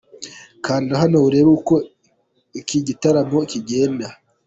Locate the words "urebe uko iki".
1.27-2.77